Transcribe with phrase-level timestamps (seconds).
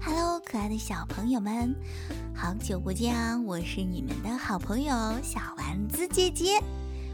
[0.00, 1.74] Hello，可爱的小朋友们，
[2.34, 3.38] 好久不见啊！
[3.38, 6.58] 我是你们的好朋友小丸子姐姐。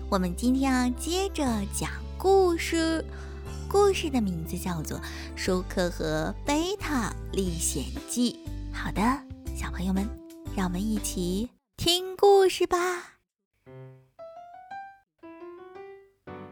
[0.08, 3.04] 我们今天要接着讲故事，
[3.68, 4.96] 故事的名字叫做
[5.34, 8.38] 《舒克和贝塔历险记》。
[8.72, 9.00] 好的，
[9.56, 10.08] 小朋友们，
[10.56, 12.78] 让我们一起听故事吧。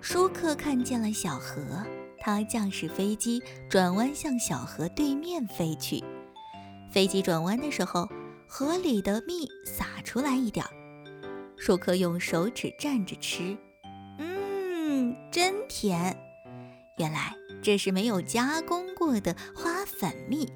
[0.00, 1.62] 舒克看见了小河，
[2.18, 6.02] 他驾驶飞机转弯向小河对面飞去。
[6.91, 8.08] 飞机转弯的时候，
[8.48, 10.70] 河里的蜜洒出来一点儿。
[11.56, 13.56] 舒克用手指蘸着吃，
[14.18, 16.16] 嗯，真甜。
[16.96, 20.48] 原来这是没有加工过的花粉蜜。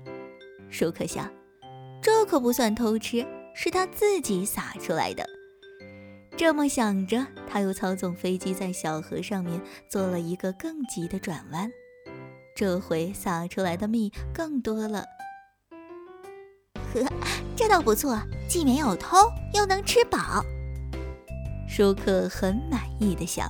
[0.71, 1.31] 舒克想，
[2.03, 5.25] 这可不算偷吃，是他自己撒出来的。
[6.37, 11.71] 这么想着，他又操纵飞机在小河上面做了一个更急的转弯。
[12.57, 15.05] 这回撒出来的蜜更多了。
[16.93, 17.05] 呵，
[17.57, 19.17] 这倒不错，既没有偷，
[19.53, 20.45] 又能吃饱。
[21.69, 23.49] 舒克很满意的想。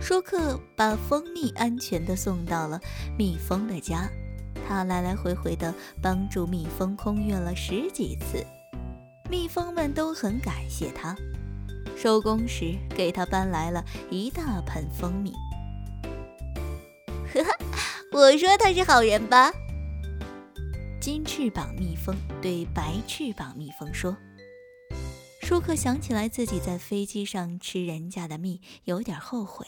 [0.00, 2.80] 舒克把蜂蜜安全的送到了
[3.16, 4.08] 蜜蜂的家，
[4.66, 8.44] 他来来回回的帮助蜜蜂空运了十几次，
[9.30, 11.16] 蜜蜂们都很感谢他。
[12.02, 15.32] 收工时，给他搬来了一大盆蜂蜜。
[17.32, 17.56] 呵呵，
[18.10, 19.52] 我说他是好人吧？
[21.00, 24.16] 金翅膀蜜蜂对白翅膀蜜蜂说。
[25.42, 29.64] 舒克想起来自己在飞机上吃人家的蜜，有点后悔。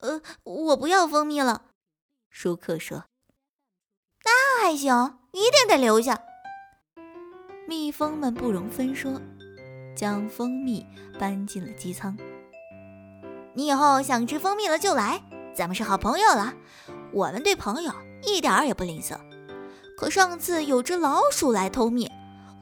[0.00, 1.70] 呃，我不要蜂蜜了。
[2.28, 3.06] 舒克说。
[4.22, 6.20] 那还行，一定得留下。
[7.66, 9.18] 蜜蜂们不容分说。
[10.00, 10.86] 将蜂蜜
[11.18, 12.16] 搬进了机舱。
[13.52, 15.20] 你以后想吃蜂蜜了就来，
[15.52, 16.54] 咱们是好朋友了。
[17.12, 17.92] 我们对朋友
[18.22, 19.18] 一点儿也不吝啬。
[19.98, 22.10] 可上次有只老鼠来偷蜜，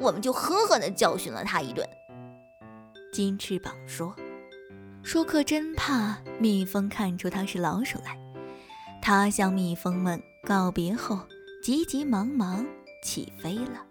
[0.01, 1.89] 我们就狠狠地教训了它一顿。
[3.13, 4.13] 金翅膀说
[5.05, 8.19] ：“舒克真怕蜜蜂看出他是老鼠来。”
[9.01, 11.21] 他向蜜蜂们告别后，
[11.63, 12.67] 急急忙忙
[13.01, 13.88] 起飞了。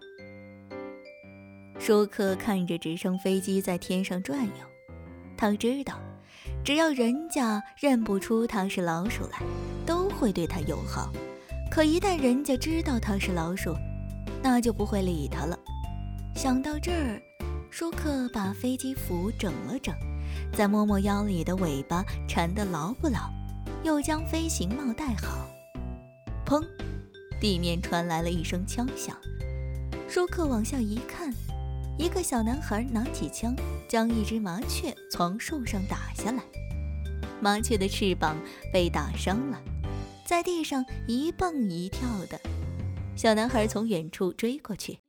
[1.78, 4.52] 舒克看着直升飞机在天上转悠，
[5.36, 5.98] 他知道，
[6.64, 9.40] 只要人家认不出他是老鼠来，
[9.86, 11.10] 都会对他友好。
[11.70, 13.74] 可一旦人家知道他是老鼠，
[14.42, 15.58] 那就不会理他了。
[16.34, 17.22] 想到这儿，
[17.70, 19.94] 舒克把飞机服整了整，
[20.52, 23.30] 再摸摸腰里的尾巴缠得牢不牢，
[23.82, 25.48] 又将飞行帽戴好。
[26.44, 26.62] 砰！
[27.40, 29.16] 地面传来了一声枪响。
[30.08, 31.32] 舒克往下一看。
[31.98, 33.56] 一个小男孩拿起枪，
[33.88, 36.44] 将一只麻雀从树上打下来。
[37.42, 38.40] 麻雀的翅膀
[38.72, 39.60] 被打伤了，
[40.24, 42.40] 在地上一蹦一跳的。
[43.16, 45.00] 小男孩从远处追过去，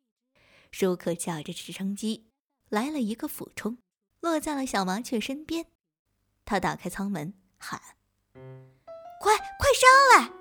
[0.72, 2.26] 舒克驾着直升机
[2.70, 3.78] 来了一个俯冲，
[4.20, 5.68] 落在了小麻雀身边。
[6.44, 7.80] 他打开舱门，喊
[9.22, 10.32] ：“快快上来！”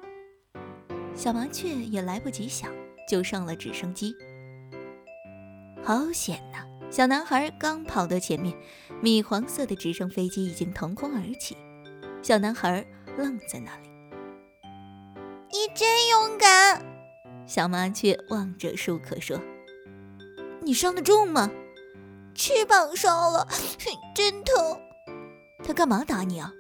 [1.15, 2.73] 小麻雀也来不及想，
[3.07, 4.17] 就上了直升机。
[5.89, 6.67] 好险呐！
[6.91, 8.55] 小男孩刚跑到前面，
[9.01, 11.57] 米黄色的直升飞机已经腾空而起。
[12.23, 13.89] 小男孩愣在那里。
[15.51, 16.85] 你真勇敢！
[17.47, 19.41] 小麻雀望着舒克说
[20.61, 21.51] ：“你伤得重吗？
[22.35, 23.49] 翅膀烧了，
[24.15, 24.79] 真疼。
[25.65, 26.53] 他干嘛打你啊？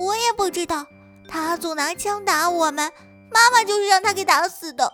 [0.00, 0.84] 我也不知道。
[1.28, 2.92] 他总拿枪打我们，
[3.30, 4.92] 妈妈就是让他给打死的。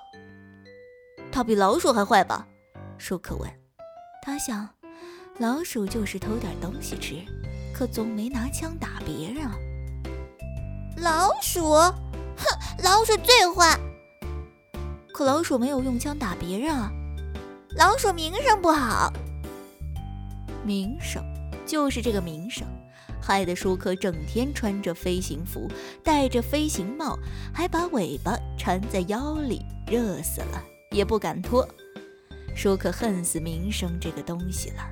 [1.33, 2.49] 他比老鼠还坏吧？”
[2.99, 3.51] 舒克问
[4.23, 4.69] 他想，
[5.39, 7.17] 老鼠就是偷点东西吃，
[7.75, 9.55] 可总没拿枪打别人啊。
[10.97, 11.95] 老鼠，哼，
[12.83, 13.79] 老鼠最坏。
[15.13, 16.91] 可老鼠没有用枪打别人啊。
[17.77, 19.13] 老鼠名声不好。
[20.65, 21.23] 名声，
[21.67, 22.67] 就是这个名声，
[23.21, 25.69] 害得舒克整天穿着飞行服，
[26.03, 27.19] 戴着飞行帽，
[27.53, 31.69] 还把尾巴缠在腰里，热死了也不敢脱。
[32.55, 34.89] 舒克恨死名声这个东西了。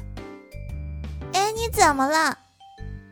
[1.33, 2.39] 哎，你怎么了？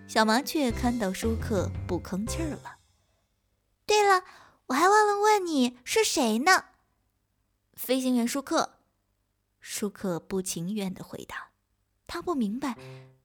[0.08, 2.76] 小麻雀看到舒克不吭气儿了。
[3.86, 4.24] 对了，
[4.66, 6.64] 我还忘了问你是谁呢？
[7.74, 8.78] 飞行员舒克。
[9.60, 11.50] 舒克不情愿地回答。
[12.06, 12.76] 他不明白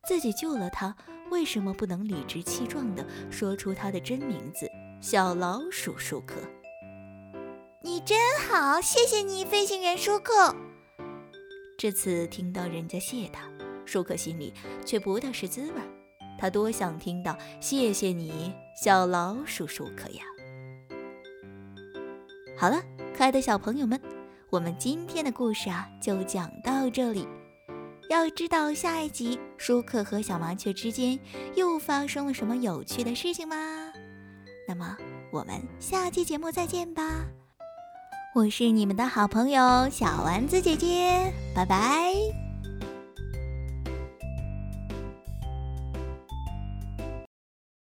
[0.07, 0.95] 自己救了他，
[1.31, 4.69] 为什么不能理直气壮地说出他的真名字——
[5.01, 6.36] 小老鼠舒克。
[7.81, 10.56] 你真好，谢谢你，飞行员舒克。
[11.77, 13.42] 这次听到人家谢他，
[13.86, 14.54] 舒克心里
[14.86, 15.81] 却不大是滋味。
[16.39, 20.24] 他多想听到“谢谢你，小老鼠舒克呀”。
[22.57, 22.81] 好了，
[23.16, 24.00] 可爱的小朋友们，
[24.50, 27.27] 我们今天的故事啊就讲到这里。
[28.10, 31.19] 要知道下一集舒克和小麻雀之间
[31.56, 33.56] 又发生了什么有趣的事情吗？
[34.68, 34.95] 那么
[35.31, 37.25] 我们下期节目再见吧！
[38.36, 42.44] 我是你们的好朋友小丸子姐姐，拜拜。